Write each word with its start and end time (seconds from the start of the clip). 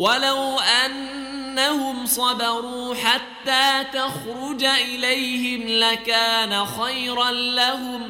ولو 0.00 0.58
أنهم 0.58 2.06
صبروا 2.06 2.94
حتى 2.94 3.84
تخرج 3.92 4.64
إليهم 4.64 5.68
لكان 5.68 6.66
خيرا 6.66 7.30
لهم. 7.30 8.08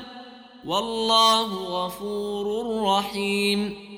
والله 0.64 1.46
غفور 1.54 2.82
رحيم. 2.82 3.90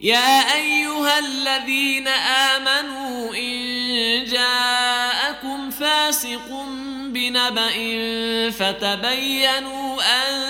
يا 0.00 0.54
أيها 0.54 1.18
الذين 1.18 2.08
آمنوا 2.08 3.34
إن 3.34 4.24
جاءكم 4.24 5.70
فاسق 5.70 6.64
بنبأ 7.06 7.70
فتبينوا 8.50 9.96
أن 10.02 10.49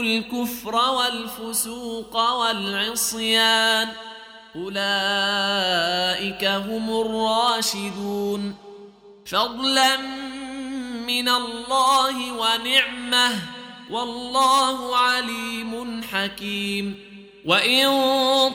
الكفر 0.00 0.74
والفسوق 0.74 2.16
والعصيان 2.16 3.88
أولئك 4.56 6.44
هم 6.44 6.90
الراشدون 7.00 8.54
فضلا 9.26 9.96
من 11.06 11.28
الله 11.28 12.32
ونعمة 12.32 13.30
والله 13.90 14.96
عليم 14.96 16.02
حكيم 16.12 17.10
وإن 17.44 17.88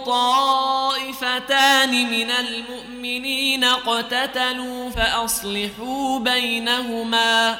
طائفتان 0.06 1.92
من 2.12 2.32
المؤمنين 2.32 3.64
اقتتلوا 3.64 4.90
فأصلحوا 4.90 6.20
بينهما 6.20 7.60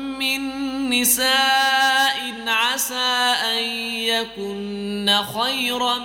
نساء 0.89 2.43
عسى 2.47 3.35
أن 3.45 3.63
يكن 3.83 5.19
خيرا 5.39 5.97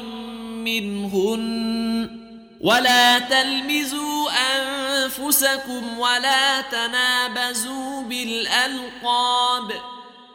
منهن. 0.65 2.16
ولا 2.60 3.19
تلمزوا 3.19 4.31
أنفسكم 4.31 5.99
ولا 5.99 6.60
تنابزوا 6.60 8.03
بالألقاب. 8.03 9.72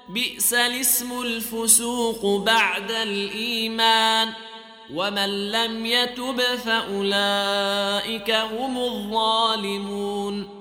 بئس 0.10 0.54
الاسم 0.54 1.22
الفسوق 1.22 2.44
بعد 2.46 2.92
الإيمان. 2.92 4.34
ومن 4.94 5.52
لم 5.52 5.86
يتب 5.86 6.42
فأولئك 6.42 8.32
هم 8.32 8.78
الظالمون. 8.78 10.61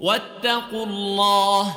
واتقوا 0.00 0.86
الله 0.86 1.76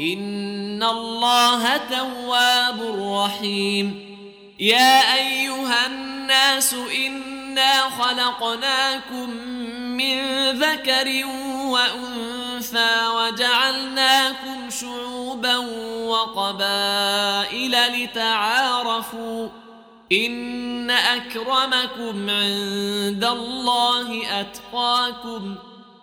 إن 0.00 0.82
الله 0.82 1.76
تواب 1.76 2.80
رحيم. 2.98 4.16
يا 4.60 5.14
أيها 5.14 5.86
الناس 5.86 6.74
إنا 6.74 7.82
خلقناكم 7.90 9.30
من 9.96 10.20
ذكر 10.50 11.26
وأنثى 11.64 13.06
وجعلناكم 13.16 14.70
شعوبا 14.70 15.56
وقبائل 16.06 17.76
لتعارفوا 18.02 19.48
إن 20.12 20.90
أكرمكم 20.90 22.30
عند 22.30 23.24
الله 23.24 24.40
أتقاكم 24.40 25.54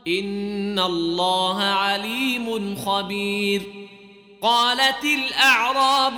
إن 0.07 0.79
الله 0.79 1.63
عليم 1.63 2.75
خبير. 2.75 3.87
قالت 4.41 5.03
الأعراب 5.03 6.13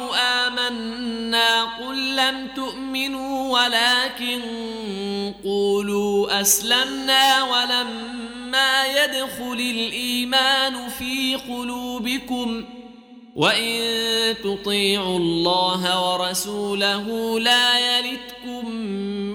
آمنا 0.46 1.64
قل 1.64 2.16
لم 2.16 2.48
تؤمنوا 2.56 3.60
ولكن 3.60 4.42
قولوا 5.44 6.42
أسلمنا 6.42 7.44
ولما 7.44 8.86
يدخل 8.86 9.60
الإيمان 9.60 10.90
في 10.90 11.36
قلوبكم 11.36 12.66
وإن 13.36 14.36
تطيعوا 14.44 15.18
الله 15.18 16.12
ورسوله 16.12 17.40
لا 17.40 18.00
يلتكم 18.00 18.70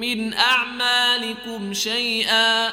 من 0.01 0.35
أعمالكم 0.35 1.75
شيئا 1.75 2.73